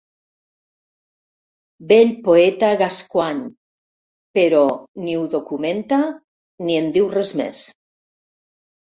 «vell 1.91 2.13
poeta 2.27 2.69
Gascoigne» 2.81 3.45
però 4.39 4.63
ni 5.03 5.13
ho 5.19 5.21
documenta 5.35 6.01
ni 6.65 6.79
en 6.81 6.89
diu 6.97 7.13
res 7.19 7.35
més. 7.43 7.61